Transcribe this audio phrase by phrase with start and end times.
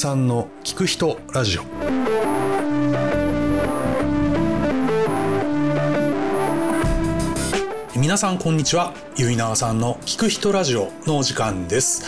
[0.00, 1.62] さんの聞く人ラジオ。
[7.94, 8.94] 皆さんこんにちは。
[9.18, 12.02] ゆいなわさんの聞く人ラジオのお時間です、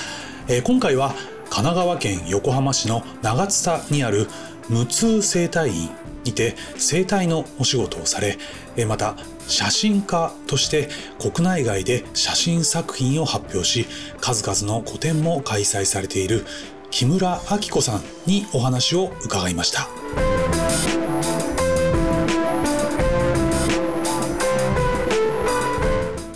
[0.48, 1.10] えー今回は
[1.50, 4.27] 神奈川県横浜市の長津田にある
[4.70, 5.90] 無痛生態院
[6.24, 8.38] にて生態のお仕事をされ
[8.74, 9.16] えーまた
[9.48, 10.88] 写真家として
[11.18, 13.86] 国内外で写真作品を発表し
[14.18, 16.46] 数々の個展も開催されている
[16.92, 19.88] 木村明子さんにお話を伺いました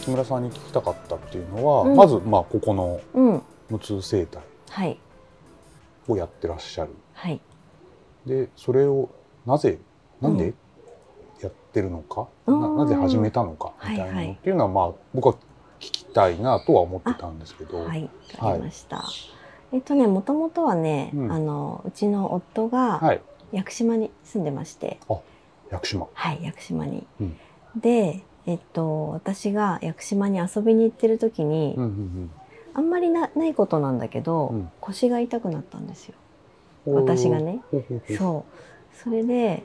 [0.03, 3.43] 木村さんに聞きたかったっていうのは、うんまずまあここのうん。
[3.69, 4.99] 無痛生態はい。
[6.09, 7.41] をやってらっしゃるはい。
[8.25, 9.11] でそれを
[9.45, 9.79] なぜ
[10.23, 10.55] なんでうん
[11.43, 13.73] やってるのか、うんななぜ始めたのか？
[13.83, 18.09] みたいなはいはいのっていうのはまあ僕は聞きたいなとは思ってたんですけど、はい。
[18.39, 19.05] わかりました。
[19.73, 21.33] えっとね、もともとはね、うん。
[21.33, 23.21] あの、うちの夫がはい。
[23.53, 24.99] 屋久島に住んでまして、
[25.71, 26.09] 屋久島。
[26.13, 27.07] はい、屋久島に。
[27.21, 27.37] うん。
[27.77, 32.31] で、えっと、私が屋久島に遊びに行ってる時に、うんうん
[32.75, 34.71] あんまりなないことなんだけど、うん。
[34.81, 36.15] 腰が痛くなったんですよ。
[36.87, 37.61] うん私がね。
[38.19, 38.97] そう。
[38.97, 39.65] それで、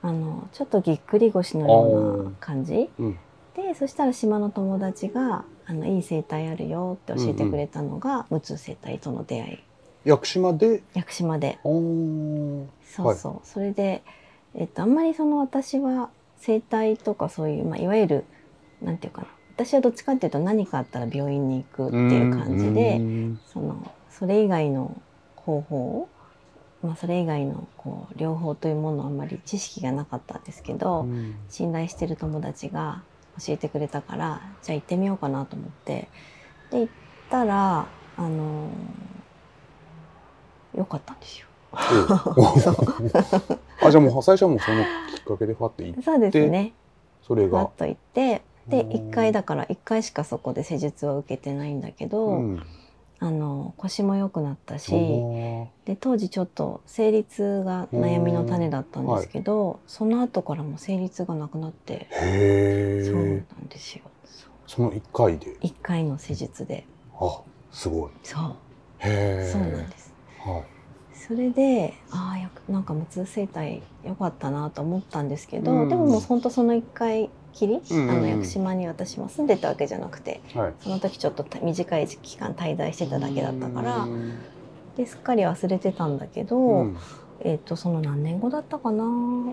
[0.00, 2.88] あの、ちょっとぎっくり腰のような感じ。
[2.98, 3.18] うん。
[3.56, 9.58] でそしたら島の友達が「あのいい生態あるよ」って教えてくれたのが、無痛生態との出会い。
[10.04, 10.82] 屋久島で？
[10.94, 11.58] 屋久島で。
[11.64, 14.02] そうそう、それで、
[14.54, 18.24] えっと、あんまりその私は生態とかそういう、まあ、いわゆる
[18.80, 19.28] なんていうかな。
[19.54, 25.00] 私はどっちかっていうと何かあったら病院に行くっていう感じでうんそのそれ以外の
[25.34, 26.08] 方法を、
[26.82, 31.36] まあ、それ以外のこう療法というものはあんまり知識がなかったんですけど、うん。
[31.48, 33.02] 信頼してる友達が
[33.38, 36.08] 教えてくれたからじゃあ行ってみようかなと思って。
[36.70, 36.88] で行っ
[37.30, 41.46] たらあのーよかったんですよ。
[41.72, 41.76] お
[43.86, 44.82] あじゃあもう最初はもうその
[45.14, 46.72] きっかけでファって行ってそうですね。
[47.22, 47.50] それが。
[47.50, 48.90] ふわっ、と行ってでうん。
[48.90, 52.62] 1回だから1回しかそこで施術は受けてないんだけど、うん
[53.18, 57.24] あの腰も良くなったしあで当時ちょっと生理
[57.64, 64.02] が悩みの種だったんですけど、その後からも生理がなくなってそうなえんですよ。
[64.66, 66.84] その一回で？1回の施術で。
[67.18, 67.40] あ
[67.70, 68.10] すごい。
[68.22, 68.50] そう。
[68.98, 70.12] へえそうなんです。
[70.44, 70.62] はい。
[71.14, 75.88] それでああやなんか無痛生態良かったなと思ったんですけど、うん。
[75.88, 78.10] でももう本当その1回きり、うんうんうん。
[78.10, 80.74] あの屋久島に私も住んでたわけじゃなくてはい。
[80.80, 84.38] その時ちょっとた短い期間滞在してただけだったからうん。
[84.96, 86.96] ですっかり忘れてたんだけど、うん。
[87.40, 89.04] えー、とその何年後だったかな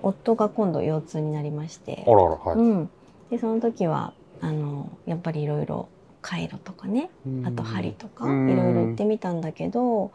[0.02, 2.03] 夫が今度腰痛になりまして。
[2.08, 2.58] あ、らあらはい。
[2.58, 2.90] うん、
[3.30, 5.88] でその時はあのやっぱりいろいろ
[6.22, 7.09] 回路とかね
[7.46, 8.47] あと針とかいうん。
[8.47, 10.12] ろいろ行ってみたんだけど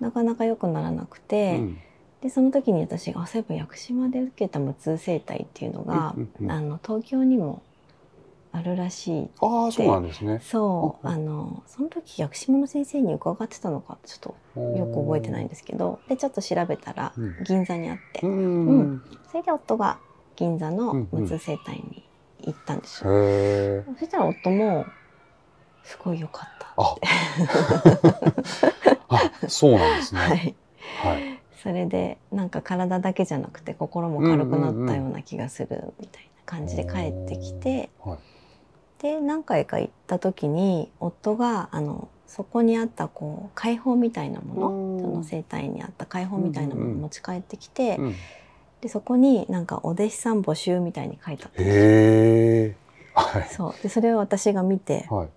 [0.00, 1.78] なかなか良くならなくて、うん
[2.22, 6.52] でその時に私があそういえば屋久島で受けた無痛生態っていうのが、うんうんうん。
[6.52, 7.62] あの東京にも
[8.52, 10.40] あるらしいああそうなんですね。
[10.42, 17.36] そううんあのその時屋久島の先生に伺ってたのかちょっとよく覚えてないんですけどでちょっと調べたらうん。
[17.44, 19.98] 銀座にあって、うんうんそれで夫が
[20.36, 21.22] 銀座のうんうん。
[21.22, 22.04] 無痛生態に
[22.42, 23.10] 行ったんですよ。
[23.12, 24.84] へえそしたら夫も
[25.84, 26.96] すごい良かったあ。
[29.08, 30.20] あそうなんですね。
[31.02, 38.18] はい、はいそれでなんか体だけじゃなくて心も軽くなったような気がするみたいな感じで帰ってきて、はい。
[39.02, 44.96] で何回か行った時に夫があのそこにあったこう解放みたいなもうん。
[44.98, 48.14] のその生態にあった解放みたいなものを持ち帰ってきて、うん。
[48.80, 52.76] でそこになんかお弟子さん募集みたいに書いてあったんですよへえ。
[53.14, 53.48] はい。
[53.48, 53.74] そう。
[53.82, 55.28] でそれを私が見てはい。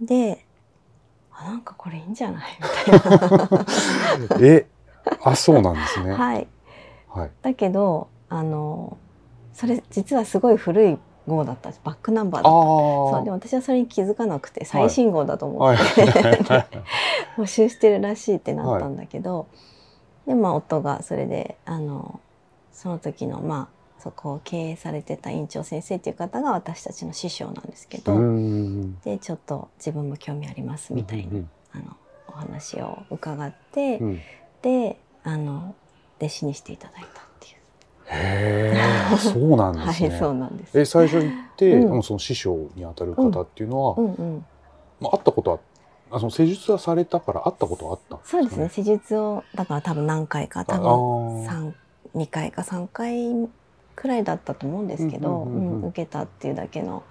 [0.00, 0.44] で
[1.32, 2.58] あなんかこれいいんじゃない？
[2.60, 3.66] みたいな。
[4.40, 4.66] え
[5.22, 6.12] あそうなんですね。
[6.14, 6.46] はい。
[7.08, 7.30] はい。
[7.42, 8.96] だけどあの
[9.52, 11.70] それ実はすごい古い号だった。
[11.84, 12.58] バックナンバーだあった。
[12.58, 16.04] あそうでも私はそれに気づかなくて最新号だと思はいって、
[16.44, 16.66] はい。
[17.36, 19.46] 募集してるらしいってなったんだけど、
[20.26, 22.20] でまあ夫がそれであの
[22.72, 29.00] その時のまあそこを経営されてた院長先生っていう方が私たちの師匠なんですけど、うん。
[29.00, 31.50] でちょっと自分も興味ありますみたいな、うん。
[31.72, 31.84] あの
[32.28, 34.20] お話を伺って、うん。
[34.60, 35.74] であの
[36.18, 37.10] 弟子にしていただいたっ
[37.40, 37.56] ていう。
[38.06, 38.74] へ
[39.12, 40.78] えそうなんですね はい、そうなんです。
[40.80, 44.46] え最初行って、うんその師匠にあたる方っていうのは、うんうん、
[45.00, 45.58] まあ、会ったことは
[46.10, 48.68] あその施術はされたから会ったことはあったんですか、そうですね。
[48.68, 51.74] 施術をだから多分何回か多あ分ー三
[52.14, 53.48] 二回か三回
[53.96, 57.02] くらいだったと思うんですけど、うんうんうんうんうん受けたっていうだけの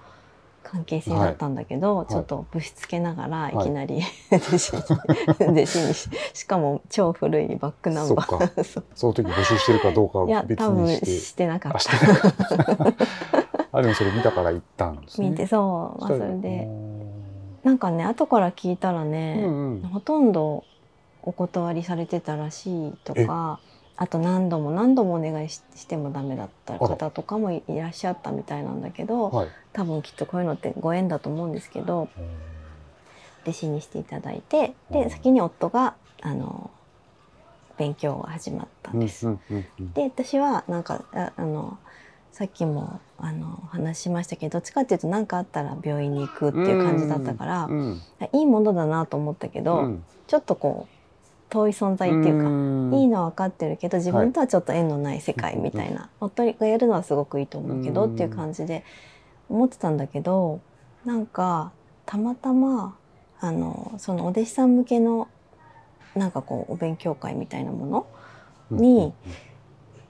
[0.64, 2.12] 関係性だったんだけど、い。
[2.12, 3.66] ちょっとぶしつけながらいはい。
[3.66, 4.02] きなり
[4.32, 4.84] 弟子に
[5.40, 8.84] 弟子にししかも超古いバックナンバー。
[8.96, 11.80] その時募集してるかどうかいやは別多分にしてしてなかった。
[13.72, 15.30] あ でもそれ見たから行ったんですね。
[15.30, 16.68] 見てそう、まあ、それで。
[17.64, 19.90] なんかね後から聞いたらうね、んうん。
[19.94, 20.64] ほとんど
[21.22, 23.60] お断りされてたらしいとか
[24.04, 29.48] あと何度も何度もお願いししてもダメだった方とかもいいらっしゃったみたいなんだけどはい。
[29.72, 32.10] 多分きっとこういうのってご縁だと思うんですけど
[33.44, 35.04] 弟子にしていただいてうん。
[35.04, 36.70] で先に夫があの
[37.78, 39.26] 勉強が始まったんです。
[39.26, 41.78] うんうんうんで私はなんかああの
[42.34, 48.02] さっきもあの話しましたけどどっちかっていうと何かあったら病院に行くっていう感じだったから、うん
[48.34, 50.04] いいものだなと思ったけど、うん。
[50.28, 51.03] ちょっとこう
[51.54, 52.94] 遠い存在っていうか、ん。
[52.96, 58.84] いいのは分かってるけど自分とはちょっと縁のない世界みたいな、夫がやるのはすごくいいと思うけど、うんっていう感じで
[59.50, 60.62] 思ってたんだけど
[61.06, 61.72] なんか
[62.06, 62.96] たまたま
[63.40, 65.28] あのそのお弟子さん向けの
[66.16, 68.08] なんかこうお勉強会みたいなもの
[68.72, 69.14] に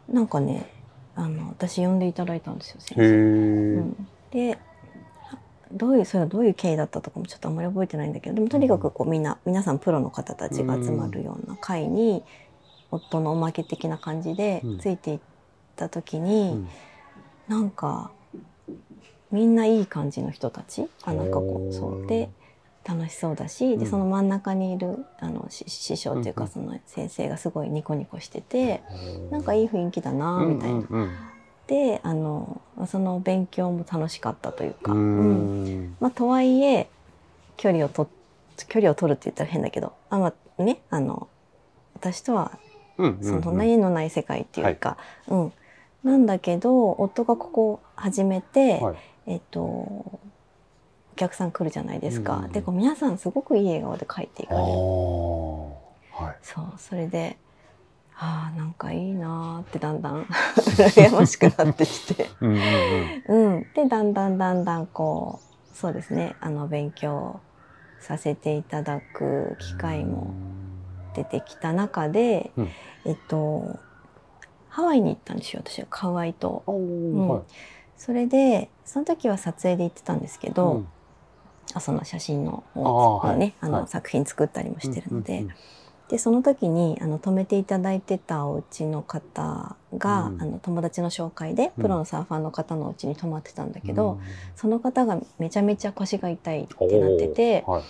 [0.07, 0.69] なんかね
[1.15, 3.03] あの私呼んでいただいたんですよ先生。
[3.03, 4.57] うん、で
[5.73, 12.23] どういうそれはどういう経緯だったとかもちょっとあんまり覚えてないんだけどでもとにかくこうみんな皆さんプロの方たちが集まるような会に
[12.91, 14.79] 夫のおまけ的な感じでうん。
[14.79, 15.19] ついていっ
[15.75, 16.67] た時うに、ん。
[17.47, 18.11] なんか
[19.31, 22.29] みんないい感じの人たちあなんかこうそうで
[22.85, 23.79] 楽しそうだし、うん。
[23.79, 26.47] でその真ん中にいるあのし師匠っていううんうん。
[26.47, 28.83] かその先生がすごいニコニコしてて、
[29.31, 30.83] なんかいい雰囲気だなみたいな。
[31.69, 35.85] うんうんであのその勉強も楽しかったというか、ううん。
[35.85, 35.95] ん。
[35.99, 36.89] まあ、とはいえ
[37.55, 38.09] 距離をと
[38.67, 41.29] 距離を取るって言ったら変だけどあ、まあね、あの
[41.95, 42.57] 私とは
[42.97, 45.53] うんうんその縁のない世界っていうか、うん。
[46.03, 48.95] なんだけど夫がここ始めて、はい。
[49.27, 50.19] えっとお
[51.15, 52.37] 客さん来るじゃないですか。
[52.37, 52.45] うん。
[52.45, 54.71] うんでこう皆さんすごくいい笑顔で帰っていかあれる。
[54.73, 55.69] ー。
[56.11, 56.35] はい。
[56.41, 57.37] そうそれで
[58.15, 60.23] ああなんかいいなーってだんだん
[60.55, 62.29] 羨ましくなってきて。
[62.41, 62.57] うんうん
[63.27, 63.55] うん。
[63.55, 66.35] うん、でだんだんだんだんこうそうですね。
[66.39, 67.39] あの勉強
[67.99, 70.33] させていただく機会も
[71.15, 72.69] 出てきた中で、うん。
[73.05, 73.79] えっと
[74.69, 75.87] ハワイに行ったんですよ私は。
[75.89, 76.63] カウアイ島。
[76.67, 77.29] あーうん。
[77.29, 77.41] はい。
[77.97, 80.87] それでその時は撮影で行ってたんですけど、うん。
[81.73, 83.37] あその写真のあー方はい。
[83.37, 83.87] ね、あのはい。
[83.87, 85.53] 作品作ったりもしてるので、うんうん
[86.09, 90.41] でその時にあの泊めていただいてたお家の方が、うん。
[90.41, 91.81] あの友達の紹介でうん。
[91.83, 94.19] プロのサーファーの方のお家に泊まってたんだけど、
[94.55, 97.83] その方がめちゃめちゃ腰が痛いってなっててはい。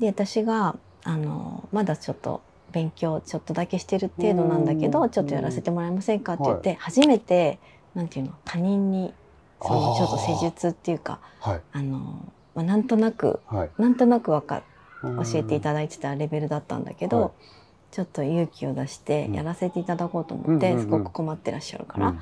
[0.00, 2.40] で私があのまだちょっと
[2.72, 5.10] 勉強ちょっとだけしてる程度なんだけど、うん。
[5.10, 7.58] ちょっとやらせてもらえませんかって言って、初めて
[7.94, 9.12] なんていうの他人に
[9.60, 11.60] そのちょっと施術っていうかはい。
[11.72, 13.70] あの、まあ、なんとなくはい。
[13.78, 14.62] なんとなくわか
[15.02, 17.30] 教えていだただいてたレベルだったんだけど、はい。
[17.90, 19.34] ちょっと勇気を出してうん。
[19.34, 20.82] やらせていただこうと思って、うんうんうん。
[20.82, 22.14] すごく困ってらっしゃるから、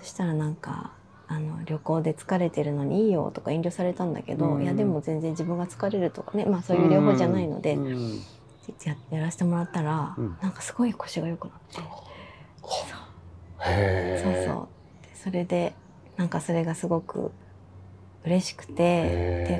[0.00, 0.92] そしたらなんか
[1.28, 8.20] あの旅行で疲れてるのにいいよとか遠慮されたんだけど、うんいやでも全然自分が疲れるとかねまあそういう療法じゃないので、うん
[8.84, 10.36] ややらせてもらったら、うん。
[10.42, 11.82] なんかすごい腰が良くなって、へ
[13.60, 14.54] えそう。
[14.54, 14.68] そう
[15.08, 15.74] でそれで
[16.16, 17.32] なんかそれがすごく
[18.28, 18.74] 嬉しくて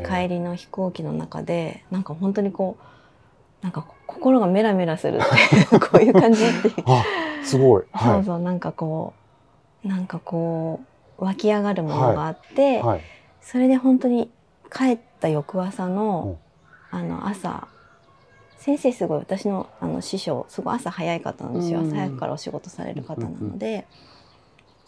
[0.03, 6.71] で帰りの飛行機の中でなんか本当にこうなんか心がメラメラするって こういう感じって
[7.45, 7.83] すごい。
[7.83, 9.15] そうはそうなんかこ
[9.85, 10.81] うなんかこ
[11.19, 12.83] う湧き上がるものがあって、い。
[12.83, 13.01] はい。
[13.41, 14.31] それで本当に
[14.71, 16.39] 帰った翌朝の,、
[16.91, 17.67] あの朝
[18.59, 21.87] 先生すごい私のあの師匠すごい朝早い方なんですよ、うん。
[21.89, 23.87] 朝早くからお仕事される方なので、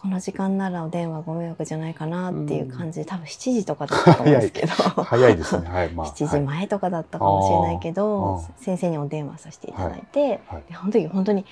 [0.01, 4.73] この時間ならお電話ご迷惑じゃないかなっていう感じで多分7時とかだったと思うんですけど。
[4.73, 5.37] 早い。
[5.37, 5.69] ですね。
[5.69, 5.91] はい。
[5.91, 10.63] まあ 7時前とかだったかもしれないけど、先生にお電話させていただいて、はい。
[10.67, 11.45] でその時本当に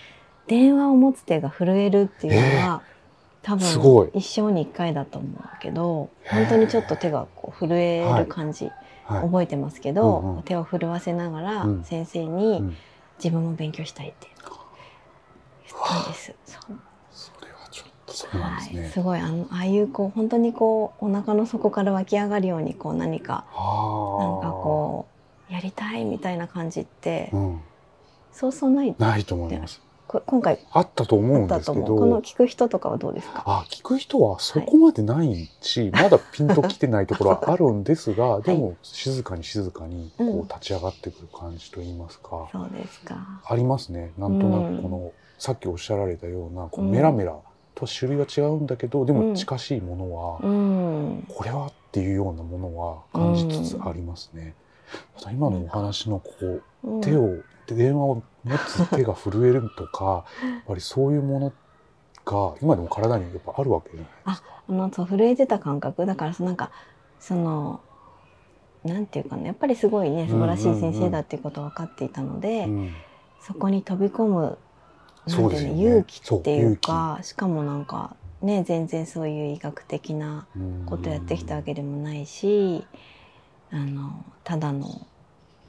[0.47, 2.81] 電話を持つ手が震えるっていうのは、
[3.43, 4.09] 多分すごい。
[4.15, 8.71] 一生に一回だと思うけど本当にちょっと手がこう震える感じ、
[9.05, 9.21] はい。
[9.21, 10.43] 覚えてますけど、うんうん。
[10.43, 11.83] 手を震わせながらうん。
[11.83, 12.75] 先生うにん。
[13.23, 16.33] 自分も勉強したいって言ったんです。
[16.45, 16.75] そうそれ
[18.11, 25.05] すごいあのああいうこう本当にこうお腹の底から湧き上がるようにこう何かなんかこ
[25.49, 27.61] うやりたいみたいな感じってう、うん、
[28.31, 28.95] そうそうない。
[28.97, 29.81] ないと思います。
[30.07, 31.95] こ今回あったと思あうんですけど。
[31.95, 33.43] この聞く人とかはどうですか？
[33.45, 43.17] あ聞く人はそこまでないし、まだピンときてないところはあるんですが、 でも静かに静かにこうんう立ち上がってくる感じといいますか、そうですか。
[43.45, 44.11] ありますね。
[44.17, 47.35] なんとなうんくこの、さっきおっしゃられたようなこううんメラメラ
[47.79, 54.53] と種類は違うんだけどでも近しいものは、うんこれはっていうようなものは感じつつありますね。
[55.17, 61.53] ただ今のお話のこううん手を電話を持つ手が震えるとかやっぱりそういうもの
[62.25, 64.61] が今でも体にやっぱあるわけじゃないですか。
[64.69, 66.71] あのそう震えてた感覚だからなんか
[67.19, 67.81] その
[68.83, 72.93] なんていうかなやっぱりすごいね素晴らしい先生だっていうことは分かっていたので、うん
[73.41, 74.57] そこに飛び込む
[75.29, 75.81] そうですよね。
[75.81, 80.47] 勇気っていうかしかもなんかね全然そういう医学的な
[80.85, 82.85] ことやってきたわけでもないし、
[83.71, 85.07] あのただの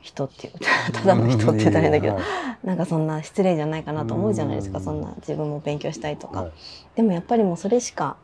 [0.00, 0.54] 人っていう
[0.92, 2.24] ただの人って言ったら変だけど、はい
[2.62, 4.84] なんかそんな失礼じゃないかなと思うじゃないですか、うん。
[4.84, 6.52] そんな自分も勉強したいとか、はい。
[6.94, 8.16] でもやっぱりもうそれしか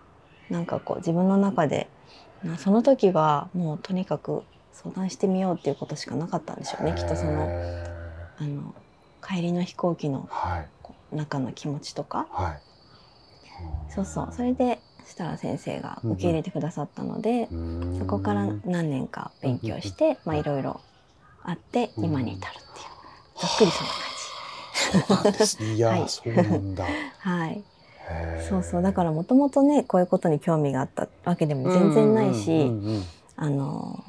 [0.50, 1.88] なんかこう自分の中で
[2.44, 7.84] なその時はもうとにかく相談してみようっていうことしかなかったんでしょうねきっとそのへ
[8.38, 8.74] あの
[9.26, 10.28] 帰りの飛行機の
[11.12, 12.26] 中の気持ちとか？
[12.30, 12.60] はい。
[13.92, 14.28] そうそう。
[14.32, 17.98] それで設楽先生が受け入れてくださったので、うん。
[17.98, 20.80] そこから何年か勉強して、まあいろいろ
[21.42, 22.86] あってうん今に至るっていう。
[23.38, 23.92] ざっくりそんな
[25.08, 25.62] そうなんです。
[25.62, 25.72] ね。
[25.76, 26.08] いや、はい。
[26.08, 26.84] そうなんだ。
[26.84, 27.28] 感じ。
[27.28, 27.64] はい
[28.48, 28.82] そうそう。
[28.82, 32.70] だからもともとねこういうことに興味があったわけでも全然ないし、
[33.36, 34.04] あの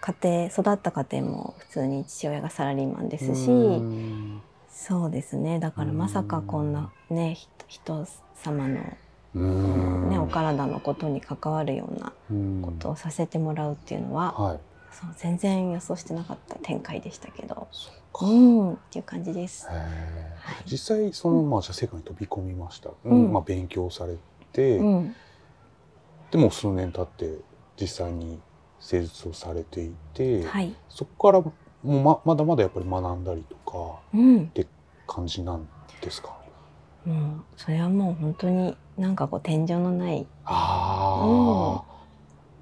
[0.00, 4.42] 家庭育った家庭も普通に父親がサラリーマンですし、うん
[4.78, 5.58] そうですね。
[5.58, 8.80] だからまさかこんなねひ人様の
[9.34, 10.10] うん。
[10.10, 12.62] ね、お体のことに関わるようなうん。
[12.62, 14.60] ことをさせてもらうっていうのは、はい。
[14.92, 17.66] そう全然予想してなかった展開でしたけど。
[17.72, 17.90] そ
[18.26, 18.28] う。
[18.28, 19.66] んっていう感じです。
[19.66, 20.70] へー。
[20.70, 22.90] 実際そのまあじゃあ世界に飛び込みました。
[22.90, 24.18] ううんんまあ勉強され
[24.52, 25.16] て、うん、
[26.30, 27.38] でも数年経って
[27.80, 28.40] 実際に
[28.78, 31.42] 施術をされていて、はい、そこから
[31.86, 34.52] もうままだまだやっぱり学んだりとかうん、
[35.06, 35.66] 感じなん
[36.00, 36.36] ですか？
[37.04, 40.26] もうそれはもう本当になんかこう天井のない。
[40.44, 41.84] ああ、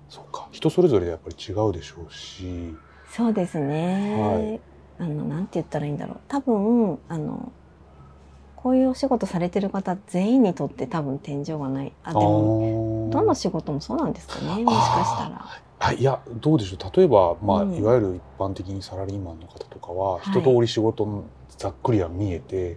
[0.08, 0.48] そうか。
[0.50, 2.76] 人それぞれやっぱり違うでしょうし、
[3.10, 4.60] そうですね、
[4.98, 6.20] あのなんて言ったらいいんだろう。
[6.28, 7.52] 多分あの
[8.56, 11.92] こういうお仕事されてる方全員にとって多分天井がない。
[12.02, 14.62] あでもどの仕事もそうなんですかね。
[14.62, 15.46] もしかしたら。
[15.86, 16.96] あいやどうでしょう。
[16.96, 17.74] 例えば、まあうん。
[17.74, 20.40] いわゆる一般的にサラリーマンの方とかは、はい。
[20.40, 21.24] 一通り仕事の
[21.58, 22.76] ざっくりは見えてっ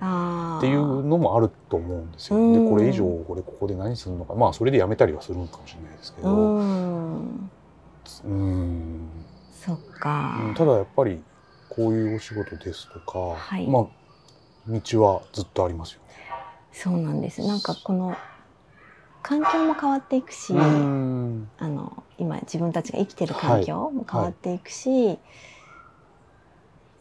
[0.60, 2.40] ていうのもあると思うんですよ。
[2.40, 2.66] うん。
[2.66, 4.34] でこれ以上これここで何するのか。
[4.36, 7.52] まあそれでやめたりはするのかもしれないですけど、うん。
[8.26, 9.10] うん。
[9.52, 11.20] そっか、うんただやっぱり
[11.70, 13.68] こういうお仕事ですとか、はい。
[13.68, 13.86] まあ
[14.68, 16.08] 道はずっとありますよね。
[16.74, 17.42] そうなんです。
[17.46, 18.18] なんかこの
[19.24, 21.50] 環境も変わっていくし、うん。
[21.58, 25.18] あの今自分たちが生きてる環境も変わっていくし、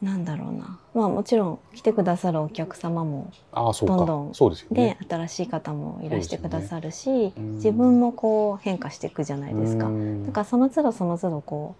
[0.02, 0.78] なんだろうな。
[0.94, 4.98] まあもちろん来てくださるお客様もどんどんでね。
[5.08, 7.32] 新しい方もいらしてくださるし、ね。
[7.36, 7.52] うん。
[7.54, 9.86] 自分もこう変化していくじゃないですか。
[9.86, 10.26] うん。
[10.26, 11.74] だからその都度その都度こ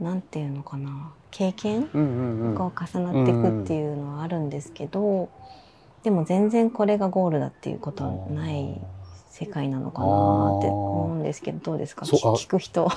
[0.00, 1.12] うなんていうのかな。
[1.30, 5.28] 経験うんうんうんが重なっていくっていうのはあるんですけど、
[6.04, 8.80] でも全然これがゴールだっていうことはない
[9.34, 12.06] 世界なのかなって思うんですけどどうですか？
[12.06, 12.88] 聞く人。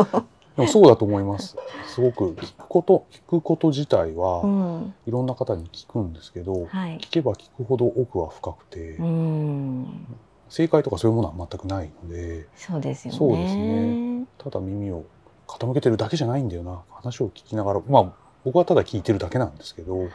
[0.56, 1.54] でもそうだと思います。
[1.88, 4.94] すごく聞くこと聞くこと自体は、うん。
[5.06, 6.98] いろんな方に聞くんですけど、はい。
[6.98, 10.06] 聞けば聞くほど奥は深くて、うん。
[10.48, 13.18] 正解とかそういうものは全くないのでそうですよね。
[13.18, 14.24] そうですね。
[14.38, 15.04] ただ耳を
[15.46, 16.80] 傾けてるだけじゃないんだよな。
[16.90, 18.12] 話を聞きながらまあ
[18.44, 20.10] 僕はただ聞いてるだけなんですけどはい。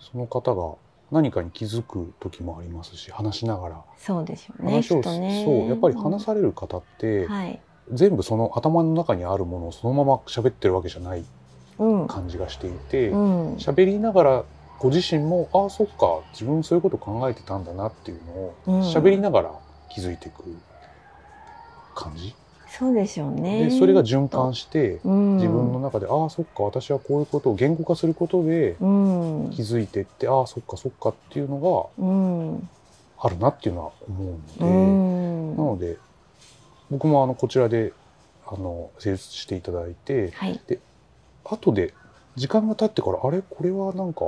[0.00, 0.74] その方が
[1.10, 4.72] 何かに気づく時もありますし話しながらそうですよね。
[4.72, 7.60] 話を、ねそうやっぱり話される方って、はい。
[7.92, 11.24] 全部その頭の中にあるものをそのまま喋ってるわけじゃない
[11.78, 12.08] うん。
[12.08, 13.54] 感じがしていてうん。
[13.54, 14.44] 喋、りながら
[14.78, 19.52] ご自身もああそっか自分そういうこと考えてたんだなっていうのをうん喋りながら
[19.88, 20.42] 気づいていく
[21.94, 22.34] 感じ、
[22.78, 23.70] そうでしょうね。
[23.70, 32.66] でそれが循環してうん自分の中で、ああそっか私はこういうことを言語化することでうん気づいていって、ああそっかそっかっていうのうんが
[33.18, 34.34] あるなっていうのは思うう
[35.56, 35.96] のんで、なので
[36.90, 37.92] 僕もあのこちらで
[38.46, 40.60] あの施術していただいてはい。
[41.44, 41.94] 後で
[42.34, 43.40] 時間が経ってからあれ？
[43.40, 44.24] これはなんか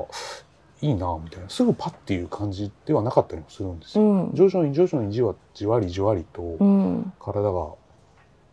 [0.80, 4.08] いいなみたいなすぐパッていう感じではなかったりもするんですうよ。
[4.26, 4.30] ん。
[4.34, 7.12] 徐々に徐々にじわじわりじわりとうん。
[7.18, 7.72] 体が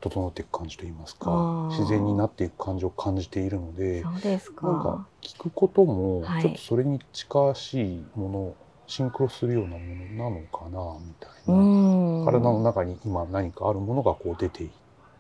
[0.10, 4.68] 整っていく感じといいますか自然になっていく感じを感じているのでそうですか。
[4.68, 8.54] なんか聞くこともはいちょっとそれに近しいもの、
[8.88, 12.26] シンクロするようなものなのかなみたいうな、ん。
[12.26, 14.70] 体の中に今何かあるものがこう出ていっ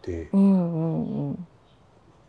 [0.01, 1.47] てっうんうんうん。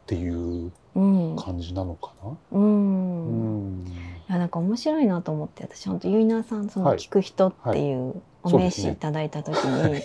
[0.06, 1.36] ていううん。
[1.36, 2.30] 感じなのかな。
[2.52, 2.58] う。
[2.58, 10.00] うんんいやなんか面白いなと思って私本当ユイナーさんそのはい聞く人っていうお名刺いただいた時に、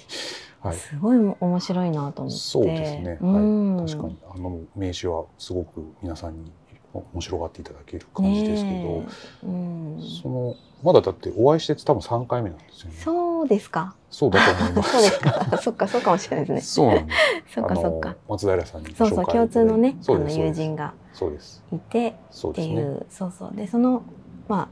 [0.62, 0.75] はい。
[0.75, 2.39] すごい面白いなと思って。
[2.39, 3.75] そうですね、うん。
[3.77, 4.18] はい、確かに。
[4.30, 6.51] あの名刺はすごく皆さんに
[6.94, 9.03] 面白がっていただける感じですけど、
[9.44, 12.96] うん、そのまだだってお会いして多分3回目なんですよね。
[12.98, 13.96] そうですか。
[14.10, 14.91] そうだと思います。
[14.91, 15.58] そうですか。
[15.58, 16.84] そっかそうかもしれないですね。
[16.84, 17.53] そうなんです。
[17.56, 20.39] そっかそっあかの松平さんにそうそう共通のねあのそうです。
[20.39, 21.63] 友人がそうです。
[21.72, 22.15] いて
[22.50, 23.00] っていう。
[23.00, 23.06] ね。
[23.10, 23.56] そうそう。
[23.56, 24.03] でその
[24.48, 24.68] まあ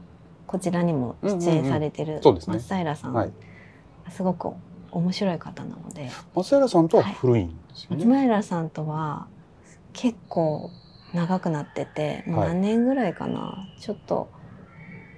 [0.46, 2.56] こちらにも出演されてるそうですね。
[2.56, 3.32] 松平さん、はい。
[4.10, 4.52] すごく
[4.92, 6.10] 面白い方なので。
[6.34, 8.04] 松平さんとは古いんですよね。
[8.04, 9.26] 松平さんとは
[9.92, 10.70] 結構
[11.14, 12.48] 長くなっててもうはい。
[12.50, 14.28] 何年ぐらいかな、ちょっと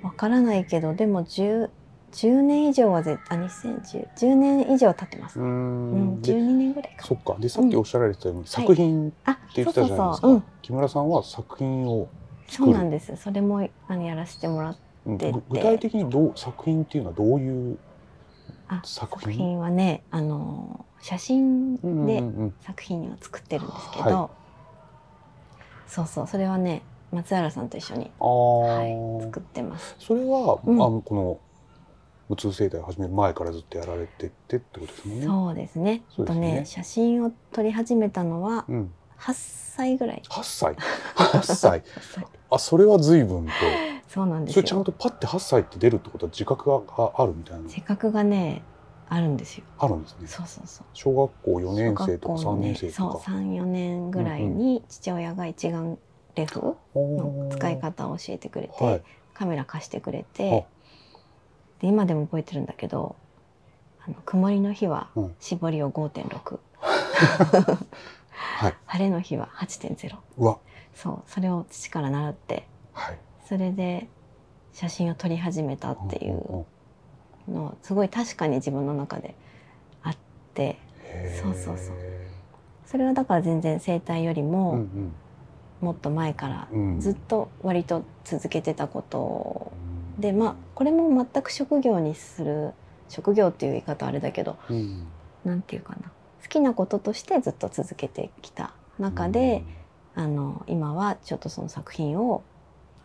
[0.03, 1.71] わからないけどでも 10,
[2.13, 6.23] 10年以上は絶対2010 10年以上経ってます、うーうんん。
[6.23, 7.37] で、12年ぐらいかそっか。
[7.39, 10.29] で、さっきおっしゃられてたように、作品ってあ言ってたじゃないですか。
[10.29, 10.43] そううん。
[10.63, 12.09] 木村さんは作品を
[12.49, 13.17] そうなんです。
[13.17, 14.77] それもあのやらせてもらっ
[15.07, 15.19] うん。
[15.19, 17.79] て具体的にどう作品っていうのはどういうあ
[18.85, 19.21] 作品？
[19.21, 22.55] 作品はねあの写真うんうんでうん。
[22.61, 24.31] 作品を作ってるんですけど、は
[25.87, 29.95] そうそうそれはね松原さんと一緒に、あはいー、作ってます。
[29.99, 30.83] それは、うん。
[30.83, 31.39] あのこの
[32.31, 35.25] 無痛生態を始める前からずっとやられててってことですね。
[35.27, 36.03] そうですね。
[36.15, 36.25] すね。
[36.25, 40.23] あとね写真を撮り始めたのはうん、8歳ぐらい。
[40.31, 40.75] 8歳
[41.17, 41.83] ？8歳。
[41.85, 42.27] 8歳。
[42.51, 43.53] あそれは随分と
[44.13, 44.85] そうなんですそれちゃんよ。
[44.85, 47.63] とパッて8歳って出るってことは自覚がああるみたいな。
[47.63, 48.63] の自覚がね
[49.09, 49.65] あるんですよ。
[49.79, 50.27] あるんですね。
[50.27, 50.87] そうそうそう。
[50.93, 55.99] 小学校4年生とか3小学校のね年生そうとか、3、4年ぐらいに父親が一眼
[56.35, 59.03] レフの使い方を教えてくれて、はい。
[59.33, 60.37] カメラ貸してくれあ。
[60.37, 60.67] て、
[61.81, 63.17] で今でも覚えてるんだけど、
[64.07, 65.35] あの曇りの日はうん。
[65.41, 66.59] 絞りを5.6、
[68.59, 68.75] はい。
[68.87, 70.17] 晴れの日は8.0。
[70.37, 70.59] うわ。
[70.95, 73.19] そうそれを父から習ってはい
[73.53, 74.09] それで
[74.73, 76.65] 写真を撮り始めたっていう
[77.51, 79.35] んのすごい確かに自分の中で
[80.03, 80.17] あっ
[80.55, 80.79] て
[81.43, 81.97] そうそうそう。
[82.87, 84.87] それはだから全然生態よりうんも
[85.83, 86.69] もっと前から
[86.99, 89.71] ずっと割と続けてたこと
[90.17, 90.23] うん。
[90.23, 92.73] でまあこれも全く職業にする
[93.11, 95.07] 職業っていう言い方はあれだけどうん。
[95.45, 96.11] なんていうかな。
[96.43, 99.63] 好きなこととしてずっと続けてきた中で、
[100.15, 102.43] あの今はちょっとその作品を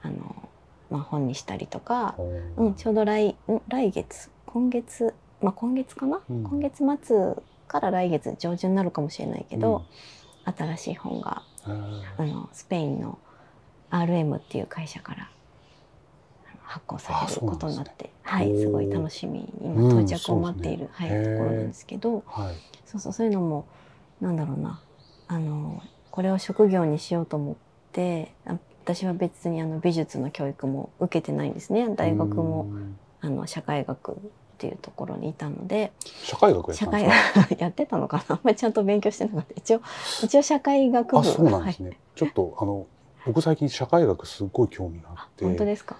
[0.07, 0.49] あの、
[0.89, 2.15] まあ、本にしたりとか、
[2.57, 6.43] うんうん、ちょうど来ん来月今月、まあ、今月かな、うん。
[6.43, 7.35] 今月末
[7.67, 9.85] から来月上旬になるかもしれないけど、
[10.45, 13.19] 新しい本があのスペインの
[13.91, 15.29] RM っていう会社から
[16.63, 19.39] 発行されることになって、はい、すごい楽しみ。
[19.39, 22.55] にうん今到着を待っている、はい、ところなんですけどはい。
[22.85, 23.65] そうそうそういうのも
[24.21, 24.81] なんだろうな
[25.27, 27.55] あのこれを職業にしようと思っ
[27.91, 31.89] てあ私は別にあの美術の教育も受けてないんですね。
[31.93, 32.97] 大学もうん。
[33.19, 34.15] あの社会学っ
[34.59, 35.91] ていうところにいたので。
[36.23, 37.03] 社会学やった社会
[37.59, 38.23] やってたのかな？
[38.29, 39.53] あんまりちゃんと勉強してなかった。
[39.57, 39.81] 一応
[40.23, 41.19] 一応社会学部。
[41.19, 42.85] あそうなんですはい、ね、ちょっとあの
[43.25, 45.43] 僕最近社会学すっごい興味がああって。
[45.43, 45.97] 本当ですか、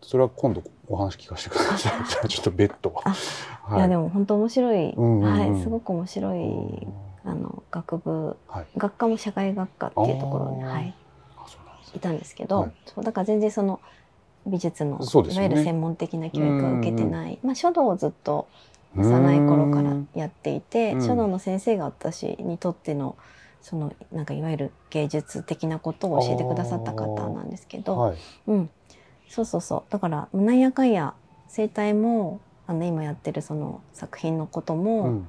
[0.00, 1.90] それは今度お話聞かせてくださ
[2.24, 2.28] い。
[2.28, 2.94] ちょっと別途。
[3.04, 3.10] あ
[3.64, 3.78] はい。
[3.80, 5.32] い、やでも本当面白い、うんうんうん。
[5.32, 6.88] はいすごく面白い
[7.24, 8.36] あの学部。
[8.48, 8.66] はい。
[8.78, 10.94] 学科も社会学科っていうところに、はい、
[11.94, 12.72] いたんですけど、はい。
[12.86, 13.80] そうだから全然その
[14.46, 14.98] 美術の、
[15.28, 18.46] いわゆる専門的な教育は受けてない、まあ、書道をずっと
[18.96, 21.06] 幼い頃からやっていてうん。
[21.06, 23.16] 書道の先生が私にとっての
[23.62, 28.16] そのなんかいわゆる芸術的なことを教えてくださった方なんですけど、はい。
[28.46, 28.70] うん、
[29.28, 29.92] そうそうそう。
[29.92, 31.14] だからなんやかんや
[31.48, 35.26] 生態もあの今やってるその作品のことうも、ん。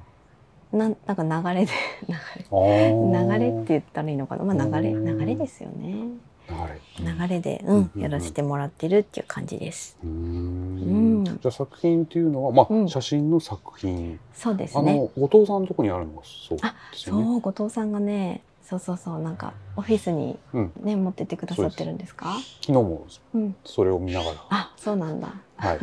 [0.72, 1.72] なんなんか流れで
[2.08, 5.94] 流れ流れって言ったらいいのかな、まあ、流れうん流れですよね
[6.98, 9.96] 流れで、うんやらせてもらってるっていう感じです。
[10.02, 11.22] うん。
[11.22, 11.24] ん。
[11.24, 12.88] じゃあ作品っていうのはまあ、うん。
[12.88, 14.18] 写真の作品。
[14.34, 14.92] そうですね。
[14.92, 16.64] あの後藤さんのとこにあるのがそうで
[16.96, 17.24] すよね。
[17.24, 20.72] そう後藤さんがねそうそうそうなんかオフィスにうん。
[20.82, 22.36] ね、持ってってくださってるんですか？
[22.60, 23.56] 昨日もうん。
[23.64, 24.36] それを見ながら。
[24.50, 25.34] あそうなんだ。
[25.56, 25.78] はい。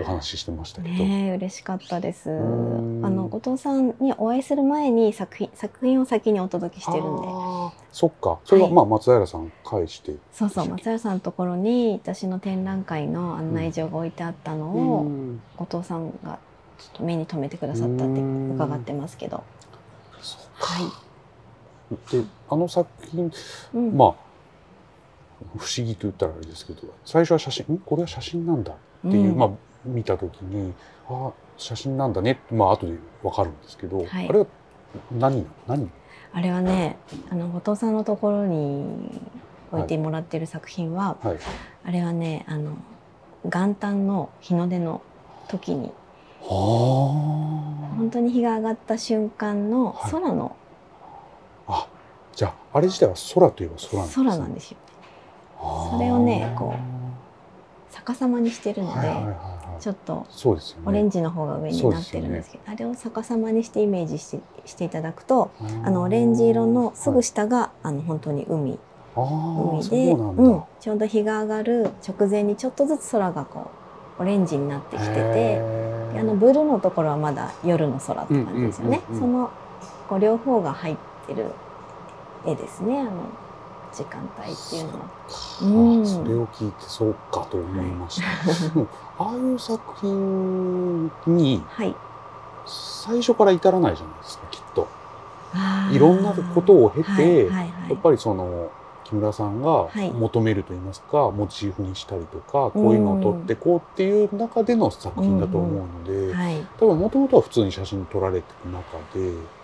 [0.00, 2.30] お話ししてましたけど、ねえ嬉しかったです。
[2.30, 3.00] あん。
[3.02, 7.28] の後藤さんにお会いする前に作品作品を先にお届けしてるんで
[7.92, 8.38] そっか。
[8.44, 8.74] それははい。
[8.76, 15.40] まあ松平さん返して、そうそう松原さんのところに私の展覧会の案内状が置いてあったのを、うん。
[15.56, 16.38] 後藤さんが
[16.78, 18.20] ちょっと目に留めてくださったって
[18.54, 19.42] 伺ってますけど。
[20.62, 20.82] は
[21.90, 23.32] い、であの作品
[23.74, 23.96] うん。
[23.96, 24.14] まあ
[25.56, 27.78] 不思議と言ったらあれですけど最初は写真ん？
[27.78, 29.38] これは写真なんだっていう、うん。
[29.38, 29.50] まあ
[29.84, 30.74] 見た時に
[31.08, 34.28] あ写真なんだねまあ後でわかるんですけど、はい。
[34.28, 34.46] あれは
[35.10, 35.90] 何何？
[36.32, 36.96] あれはね
[37.30, 39.20] あの後藤さんのところに
[39.72, 41.38] 置いてもらってる作品は、はい
[41.82, 42.76] あれはねあの
[43.44, 45.00] 元旦の日の出の
[45.48, 45.90] 時に
[46.42, 50.56] は本当に日が上がった瞬間のはい空の、
[51.66, 51.72] あ。
[51.72, 51.88] あ、
[52.36, 54.24] じゃああれ自体は空といえば空なんですね。
[54.24, 54.76] 空なんですよ
[55.60, 56.74] それをねこ
[57.90, 59.59] 逆さまにしてるので、はいはいはいはい。
[59.80, 60.26] ちょっと。
[60.84, 65.50] オレンジの方が上になってるんですけどあれを逆さまにしてイメージしてしていただくと
[65.84, 68.78] あのオレンジ色のすぐ下が、あの本当に海。
[69.16, 73.70] 海でそうなんちょうど日が上がる直前にちょっとずつ空がこ
[74.18, 75.60] うオレンジになってきてて
[76.16, 79.00] あのブルーのところはまだ夜の空って感じですよね。
[79.08, 79.32] うんうんうんうん。
[79.32, 79.50] その
[80.08, 81.46] こう両方が入ってる
[82.46, 83.00] 絵ですね。
[83.00, 83.10] あの
[83.92, 85.04] 時間帯っていうのは。
[85.04, 86.06] あうん。
[86.06, 88.28] それを聞いてそうかと思いました。
[89.18, 91.94] ああいう作品にはい、
[92.66, 94.88] 最初から至らないじゃないですかきっと。
[95.92, 97.90] いろんなことを経てはいはいはい。
[97.90, 98.70] やっぱりその
[99.04, 100.10] 木村さんがはい。
[100.10, 108.82] 求めると言いますか、モチーフにしたりとかこういうのを撮ってこうっていう中での作品だと思うので、はい、多分もともとは普通に写真撮られてる中
[109.14, 109.59] で、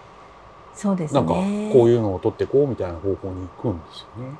[0.77, 1.71] そうですなんかね。
[1.73, 4.37] こういうのを撮ってこうみたいな方向に行くんですよね。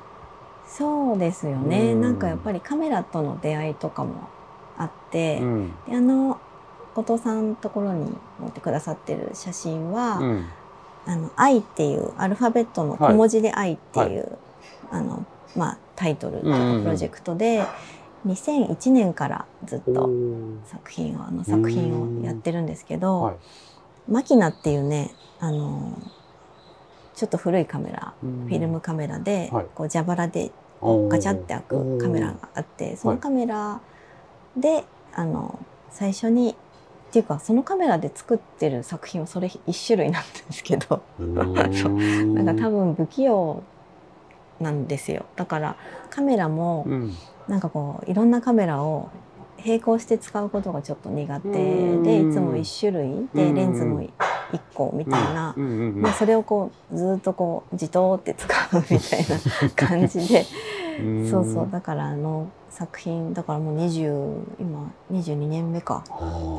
[0.67, 1.93] そうですよね。
[1.93, 2.01] うん。
[2.01, 4.29] なんかやっぱりカメラとの出会いとかも
[4.77, 5.71] あって、うん。
[5.89, 6.39] であの
[6.93, 10.45] 後藤さんのところに持ってくださってる写真は、うん。
[11.07, 14.37] あの愛っていうアルファベットの小文字で愛っていう、
[14.91, 17.65] あのまあタイトルというプロジェクトで、
[18.27, 20.57] 2001年からずっおとー。
[20.65, 23.35] 作品をあの作品をやってるんですけど、はい。
[24.09, 25.97] マキナっていうねあの
[27.17, 29.65] ちょっと古いカメラ、フフィルムカメラで、はい。
[29.73, 30.51] こう蛇腹で
[30.81, 33.81] ムガチャって開くカメラがあってそのカメラ
[34.55, 41.01] で、あの最初にっていうかそのカメラで作ってる作品はそれ一種類なんですけど。
[41.19, 43.63] なんか多分不器用
[44.59, 45.25] なんですよ。
[45.35, 45.75] だから
[46.11, 47.13] カメラもうん。
[47.47, 49.09] なんかこういろんなカメラを
[49.65, 51.51] 並行して使うことがちょっと苦手う
[51.99, 52.03] ん。
[52.03, 53.27] でいつも一種類うん。
[53.33, 54.03] でレンズも
[54.53, 55.53] 一個みたいな。
[55.55, 60.45] まあ、それをこうずっとこうじとーって使うみたいな感じで。
[60.99, 61.29] うん。
[61.29, 61.69] そうそう。
[61.71, 66.03] だからあの作品だからもう20今22年目か、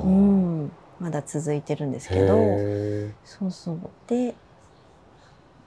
[0.04, 0.70] うん、
[1.00, 2.34] まだ続いてるんですけど。
[2.36, 3.78] へそうそう。
[4.06, 4.34] で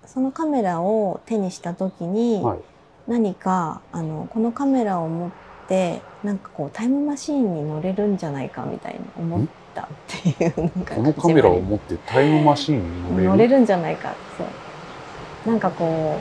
[0.05, 2.59] そのカメラを手にした時にーはい。
[3.07, 5.31] 何かあのこのカメラを持っ
[5.67, 10.51] てなんかこうタイムマシーンに乗れるんじゃないかみたいな思ったっていう
[10.95, 13.59] このカメラを持ってタイムマシーンに乗れる？
[13.59, 14.13] んじゃないか。
[14.37, 15.49] そう。
[15.49, 16.17] なんかこ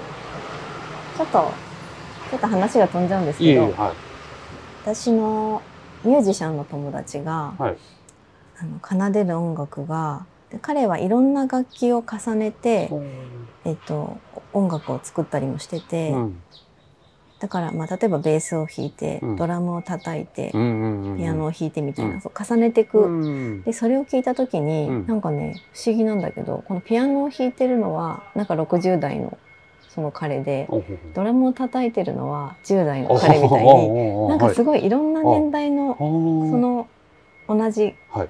[1.14, 1.50] うちょっと
[2.30, 3.72] ちょっと話が飛んじゃうんですけどはい。
[4.84, 5.60] 私の
[6.04, 7.76] ミュージシャンの友達が、はい。
[8.58, 8.64] あ
[8.96, 12.90] の奏でる音楽がで彼はいろんな楽器を重ねて、
[13.64, 14.18] えっと、
[14.52, 16.42] 音楽を作ったりもしてて、うん
[17.40, 19.36] だから、まあ、例えばベースを弾いて、うん。
[19.36, 20.62] ドラムを叩いて、ピア
[21.32, 25.06] ノを弾いてみたいな、うんそう重ねていく、うんでそれを聞いた時に、うん。
[25.06, 29.38] なんかね不思議なんだけどこのピアノを弾いてるのはなんか60代の
[29.88, 30.68] その彼で
[31.14, 36.88] ドラムを叩いてるのは10代の彼みたいになんかすごいいろんな年代のそその
[37.48, 38.28] 同じはい。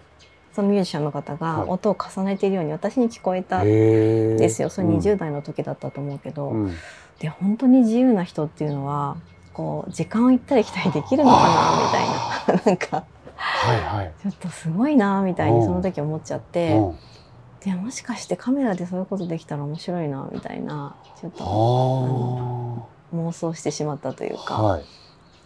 [0.52, 1.68] そのミュージシャンの方がはい。
[1.68, 4.70] 音を重ねているように私に聞こえたんでですよ。
[4.70, 6.74] それ20代の時だったと思うけど、うん
[7.20, 9.16] で本当に自由な人っていうのは
[9.52, 11.36] こう時間を行ったり来たりできるのか
[12.48, 12.64] なみたいな。
[12.66, 13.04] なんか
[13.36, 14.12] はいはい。
[14.22, 15.64] ちょっとすごいなみたいにうん。
[15.66, 16.76] その時思っちゃって。
[16.76, 16.96] うん。
[17.60, 21.44] でもしかしてカメラでそういうことできたら面白いなみたいなちょっと
[23.12, 24.84] あ妄想してしまったというか、あはい。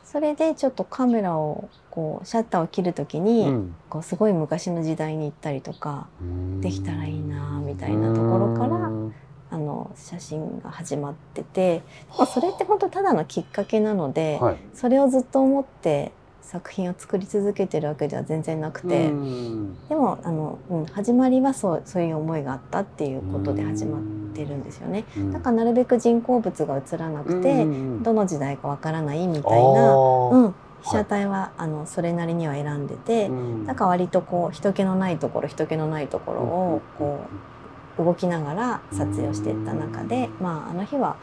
[0.05, 3.75] それでちょっとカメラをこうシャッターを切る時に、うん。
[3.91, 6.61] こうすごい昔の時代に行ったりとかうん。
[6.61, 9.15] できたらいいなみたいなところからうん
[9.55, 11.83] あの写真が始まってて、
[12.19, 14.57] まあ、それって本当ただのきっかけなので、はい。
[14.75, 16.11] それをずっと思って
[16.43, 19.11] 作品を作り続けてるわけでは全然なくて。
[19.11, 19.89] うん。
[19.89, 24.03] でもあの、うん、始まりはそうそういう思いがあったっていうことで始まっ
[24.35, 25.05] てるんですよね。
[25.17, 25.33] うん。
[25.33, 28.03] だからなるべく人工物が映らなくて、うん。
[28.03, 30.31] どの時代かわからないみたいあな、ー。
[30.31, 33.67] うん、被写体は、あのそれなりには選んでて、うん。
[33.67, 37.55] だから割とこう人気のないところ人気のないところをこう
[37.99, 41.17] 動きながら撮影をしていった中で、まああの日は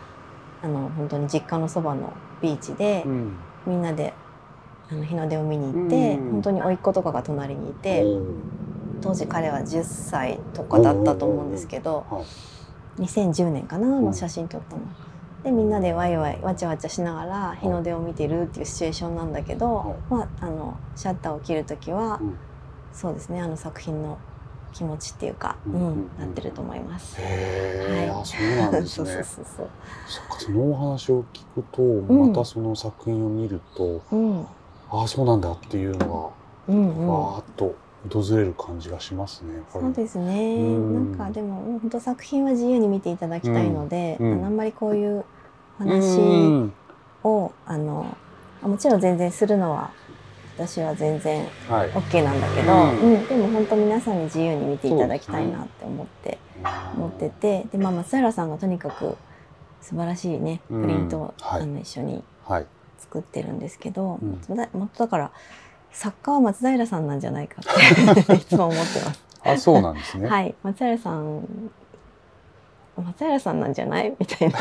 [0.63, 3.31] あの本当に実家のそばのビーチで、うん
[3.67, 4.13] みんなで
[4.91, 6.31] あの日の出を見に行って、うん。
[6.31, 8.03] 本当に甥っ子とかが隣にいて。
[8.03, 8.19] う。
[8.19, 8.41] ん
[9.01, 12.21] 当時彼は10歳とかだったと思うんですけどは
[12.99, 13.01] い。
[13.01, 14.05] 2010年かなうん。
[14.05, 14.81] の写真撮ったの。
[15.43, 22.36] でみんなでワイワイわちゃわちゃしながら日の出を見てるっていうシチュエーションなんだけど、まあ、あのシャッターを切る時は、うん。
[22.93, 24.19] そうですねあの作品の
[24.73, 27.15] 気持ちっていうか、うんなってると思います。
[27.19, 27.23] へ
[27.89, 29.23] え、はいあそうなんです そうそうね。
[29.23, 29.69] そうそう。
[30.07, 34.45] そっかそのお話を聞くと、んまたその作品を見ると、うん
[34.93, 36.34] ああそうなんだっていうの
[36.67, 37.73] うんうんがわーっと
[38.12, 39.62] 訪れる感じがしますね。
[39.71, 40.55] そうですね。
[40.57, 45.23] うんなんかでも本当作品は自由に見ていただきたいので、うんうんあんまりこういうう
[45.79, 46.73] 話ん
[47.23, 48.05] をあの
[48.63, 49.91] もちろん全然するのは
[50.67, 51.89] 私は全然はい。
[51.91, 56.38] OK なんだけど、うんうんでも本当皆さんに自由に見ていただきたいなって思って、
[56.95, 59.17] 思っててで、まあ、松平さんがとにかく
[59.82, 62.65] 素晴らしいねうんプリントを、はいあの一緒にはい。
[63.00, 65.32] 作ってるんですけど、うんだもっとだから
[65.91, 69.24] 作家は松平さんなんじゃないかって いつも思ってます。
[69.43, 70.30] あ、そうなんですね。
[70.30, 71.71] はい、松平さん
[72.97, 74.15] 松平さんなんじゃない？
[74.19, 74.60] みたいな。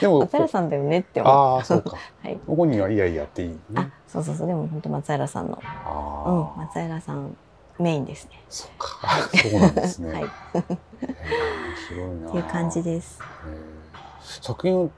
[0.00, 1.96] でも松、平さんだよねって思ああ、そうか。
[2.22, 2.38] はい。
[2.46, 3.56] ここにはいやいやっていいね。
[3.74, 4.46] あそうそうそう。
[4.46, 7.36] でも本当松平さんの、あうん、あ、松平さん
[7.78, 8.42] メインですね。
[8.48, 9.08] そうか。
[9.36, 10.12] そうなんですね。
[10.12, 10.30] はい、面
[11.88, 12.30] 白いな。
[12.30, 13.20] ていう感じです。
[14.42, 14.90] 作品を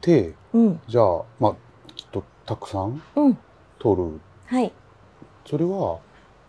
[0.00, 0.80] てうん。
[0.86, 1.54] じゃあまあ
[1.94, 3.38] きっとたくさんうん。
[3.78, 4.20] 撮る。
[4.46, 4.72] はい。
[5.46, 5.98] それは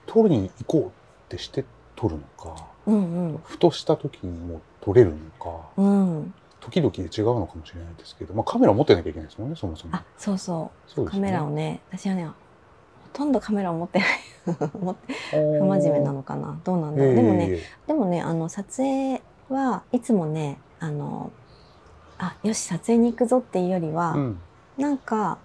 [0.06, 0.92] 撮りに行こうっ
[1.30, 1.64] てして
[1.96, 2.56] 撮るのか。
[2.88, 6.18] うんふとした時にも撮れるのかうん。
[6.18, 9.96] うん時々で違うのかもしれないですけど、まあ、カメラ持ってなきゃいけないですもんねそもそも。
[9.96, 10.92] あそうそう。
[10.92, 11.12] そうね。
[11.12, 12.34] カメラをね私はねほ
[13.14, 14.08] とんどカメラを持ってない
[14.44, 16.60] 不不真面目なのかな。
[16.66, 21.32] どうなんだろう、でもねでもねあの撮影はいつもねあの
[22.18, 24.40] あよし撮影に行くぞっていうよりは、うん。
[24.78, 25.38] なんか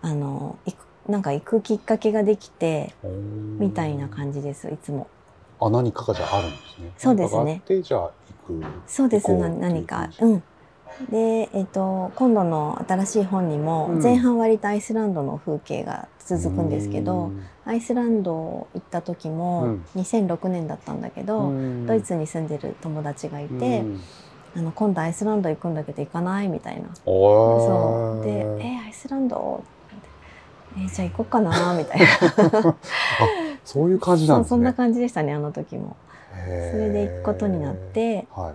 [0.00, 5.06] あの行くなんか行くきっかけができてみみたいな感じですいつも。
[5.60, 6.92] あ何かがじゃああるんですね。
[6.96, 7.38] そうですね。
[7.38, 8.10] 何かがあってじゃあ行
[8.50, 9.32] くそうです。
[9.34, 10.10] 何か。
[10.20, 10.42] うん。
[11.10, 14.02] で、えっと今度の新しい本にもうん。
[14.02, 17.42] 前半割とアイスランドの風景が続くんですけど、うん。
[17.64, 18.32] アイスランド
[18.74, 21.86] 行った時うもん2006年だったんだけど、うん。
[21.86, 24.00] ドイツに住んでる友達がいて、うん。
[24.56, 26.48] あの今度アイスランド行くんだけど行かない？
[26.48, 26.88] みたいな。
[27.04, 28.24] そう。
[28.24, 29.62] で「えアイスランド?」
[30.76, 31.74] えじゃあ行こうかな？
[31.74, 32.76] みたいな。
[33.64, 34.48] そういう感じなんですね。
[34.50, 35.96] そんな感じでしたねあの時も。
[36.70, 38.54] それで行くことになって、はい。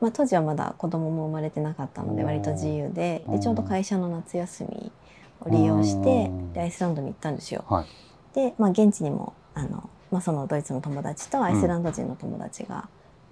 [0.00, 3.32] まあ、当時はまだ子供も生まれてなかったのでうん割と自由でうん。
[3.32, 4.92] でちょうど会社の夏休み
[5.40, 7.64] を利用してアイスランドに行ったんですよ。
[7.68, 7.86] はい。
[8.34, 12.88] で、まあ、現地にもあの、まあ、そのドイツの友達とアイスランド人の友達が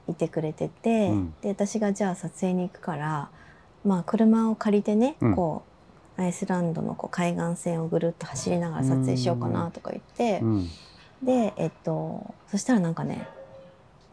[0.09, 1.35] いてくれてて、うん。
[1.43, 3.31] で私がじゃあ撮影に行くから、
[3.85, 5.37] まあ、車を借りてね、うん。
[5.37, 5.63] こ
[6.19, 10.71] うアイスランドのこう海岸線をぐるっと走りながら撮影しようかなとか言って、うん。
[11.23, 13.29] で、えっと、そしたらなんかね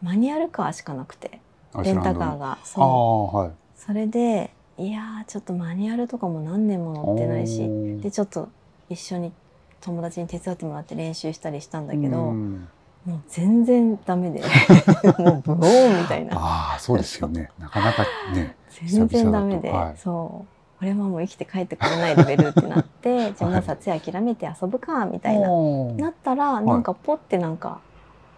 [0.04, 1.40] マニュアルカーしかなくて。
[1.82, 2.52] レンタカーが。
[2.52, 3.34] あそう。
[3.34, 3.50] あはい。
[3.74, 7.66] それでいやーちょっとマニュアルとかも何年も乗ってないし。
[8.00, 8.50] でちょっと
[8.90, 9.32] 一緒に
[9.80, 12.68] 友達に手伝ってもらって練習したりしたんだけど、うん。
[13.06, 14.42] もう全然ダメで。
[15.18, 16.36] もうブオーンみたいな。
[16.36, 17.50] ああそうですよね。
[17.58, 19.96] なかなかね全然ダメで、はい。
[19.96, 20.78] そう。
[20.78, 27.78] これはもう生きて帰ってこれないレベルってなって じゃあもう撮影諦めて遊ぶかみたいな、なったらなんかポッてなんか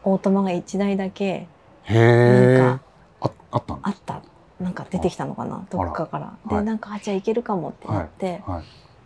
[0.05, 1.49] オートマが1台だけ
[1.89, 2.85] へえなんか
[3.21, 4.23] ああったんであった。
[4.61, 5.67] なんか出てきたのかな？
[5.71, 6.27] どっかから。
[6.27, 6.49] はい。
[6.49, 8.65] でなんかあじゃあいけるかもってなって、すはい。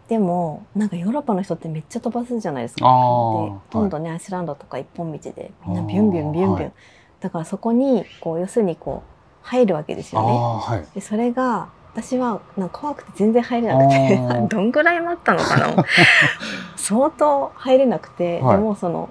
[0.08, 2.86] でもなんかヨーロッパの人ってめっちゃ飛ばすじゃないですか。
[2.86, 3.54] あー。
[3.54, 6.72] で今度ね、アイスランドとか一本道でみんなビュンビュンビュンビュン、はい。
[7.20, 10.86] だからそこにこう要するにこう入るわけですあよね。
[10.94, 14.46] でそれが私はなんか怖くて全然入れなくて。
[14.48, 15.84] どんぐらい待ったのかな？
[16.76, 18.56] 相当入れなくて、はい。
[18.56, 19.08] でもその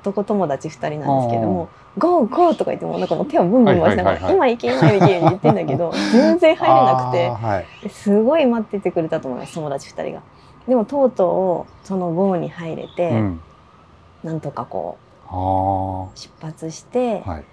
[0.00, 7.28] 男友達2人なんですけども「ゴーゴー!」とか言ってもなんかもう手をブンブン回しながら「はいはいはい今行け今行け」って言ってんだけど 全然入れなくて。
[7.30, 7.88] はい。
[7.88, 10.22] すごい待っててくれたと思います友達2人が。
[10.66, 13.40] でもとうとうそのゴーに入れて、うん。
[14.22, 14.96] なんとかこ
[15.28, 17.44] う出発して、はい。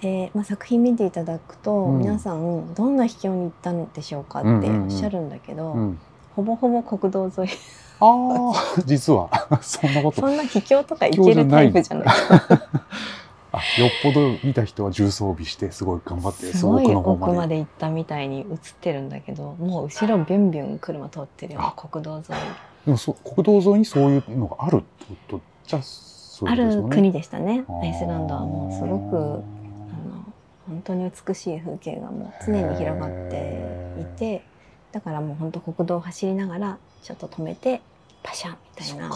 [0.00, 1.98] で、まあ、作品見ていただくと、うん。
[1.98, 5.98] 皆さんどんな秘境に行ったんでしょうかっておっしゃるんだけど、うん。
[6.36, 7.48] ほぼほぼ国道沿い。
[8.00, 9.30] ああ実は。
[9.60, 10.20] そんなこと。
[10.20, 12.06] そんな秘境とか行けるタイプじゃない
[13.56, 18.46] あよっぽど見た人は重装備してすごい頑張ってすごい奥の方奥ままでで行ったみたいに映っ
[18.80, 22.24] てるんだけどもう後ろビュンビュン車通ってるよ国道沿い。
[22.86, 26.88] でもそ国道沿いにそういうのがあるってことじゃそうあいうことですよね。
[26.88, 27.64] る国でしたね。
[27.82, 30.24] アイスランドはもうすごくあの
[30.68, 34.44] 本当に美しい風景がもう常に広がっていて
[34.92, 37.80] だからもう本当国道を走りながらちょっと止めて
[38.22, 39.10] パシャンみたいな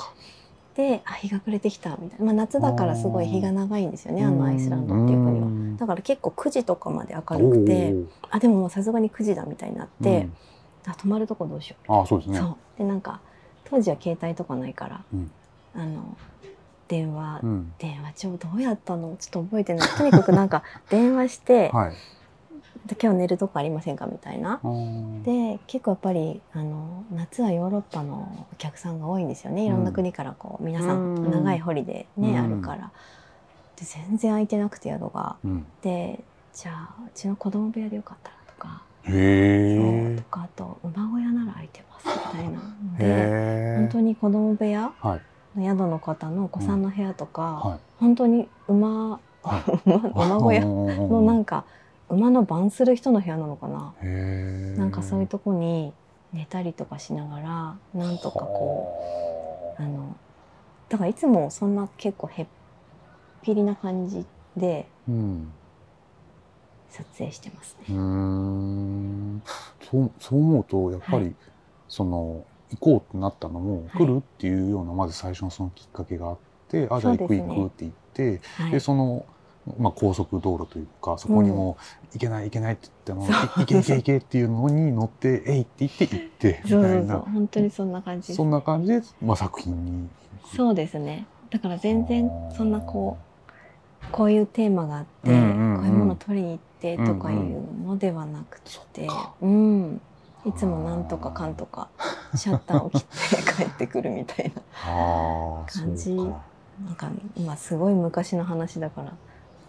[0.79, 5.47] そうかであ日が暮れてきたみたいな、まあ、夏だからすごい日が長いんですよねあのアイスランドっていう国は。
[5.47, 5.77] ん。
[5.77, 7.95] だから結構9時とかまで明るくて。
[8.31, 10.29] あでももうさすがに9時だみたいになって、
[10.87, 12.41] あ泊まるとこどうしよううんあそうですね。
[12.77, 13.21] でなんか
[13.65, 15.31] 当時は携帯とかないから、うん。
[15.75, 16.17] あの
[16.89, 17.73] 電話、うん。
[17.79, 19.17] 電話帳どうやったの？
[19.19, 19.89] ちょっと覚えてない。
[19.89, 21.91] とにかくなんか 電話してはい。
[21.91, 21.97] で
[23.01, 24.07] 今日寝るとこありませんか？
[24.07, 24.61] みたいな。
[25.25, 29.65] で結構やっぱりあの夏はヨーロッパのお客さんが多いんですよね。
[29.67, 31.15] いろんな国からこう皆さうん。
[31.27, 32.37] ん長いホリデーね、うん。
[32.39, 32.91] あるから。
[33.77, 35.37] で全然空いてなくて宿が。
[35.45, 36.21] うん、で
[36.53, 38.83] じゃあうちの子供部屋でよかったらとか。
[39.05, 42.59] へとかあと馬小屋なら空いてますみたいな。
[42.59, 45.21] ので本当に子供部屋はい。
[45.59, 47.79] の宿の方のお子さんの部屋とか、はい。
[48.01, 49.81] 本当に馬はい。
[49.87, 49.97] 馬
[50.37, 51.65] 馬小屋ののなんか
[52.11, 53.95] 馬の番する人の部屋なのかな、
[54.77, 55.93] なんかそういうとこに
[56.33, 59.87] 寝たりとかしながらなんとかこうあ。
[59.87, 60.17] の
[60.89, 62.47] だからいつもそんな結構へっ
[63.43, 64.25] ぴりな感じ
[64.57, 65.53] でう、うん、
[66.89, 67.95] 撮影してますね。
[67.95, 69.43] ん。
[69.91, 71.35] そうそう思うとやっぱり、はい。
[71.89, 74.07] その行こうってなったのも、はい。
[74.07, 77.93] 来るっていうようなまず最初のそのきっかけがあってあじゃあ行く行くって言っ
[78.39, 78.73] てはい。
[78.73, 79.27] でその、
[79.79, 81.77] まあ、高速道路というかそこにも
[82.13, 87.01] 行けない行けないって言っても、い行け行け行けっていうのに乗って「えい!」って言って行ってみ そうそうそう。
[87.01, 87.19] たいな。
[87.19, 90.09] 本当にそんな感じそんな感じで、まあ、作品に
[90.55, 91.27] そうですね。
[91.51, 95.77] だから全然そんなこうこういうテーマがあって、うんうんうん。
[95.79, 98.61] こういうものを取りに行ってとかいうのではなく
[98.93, 99.09] て、
[99.41, 100.01] うん。
[100.45, 101.89] いつもなんとかかんとか
[102.35, 104.63] シャッターを切って帰ってくるみたいな
[105.67, 106.15] 感じ。
[106.15, 109.13] なんか今すごい昔の話だから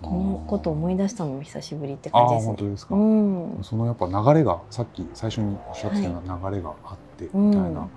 [0.02, 2.44] このことを思い出したのも久しぶりってああ感じです。
[2.44, 2.48] ね。
[2.48, 7.88] 本当ですか、うん、そのやっぱ流れがさっき最初におっしゃってたような流れがあってみたいな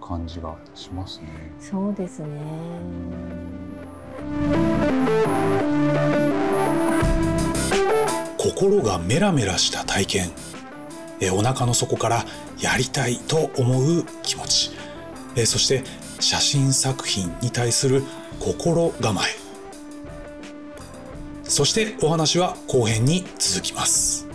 [0.00, 1.26] 感じがしますね。
[1.58, 2.28] そうですね。
[8.38, 10.30] 心がメラメラした体験。
[11.22, 12.24] えお腹の底から
[12.60, 14.70] やりたいと思う気持ち。
[15.36, 15.84] えそして
[16.18, 18.02] 写真作品に対する
[18.38, 19.39] 心構え
[21.50, 24.26] そしてお話は後編に続きます。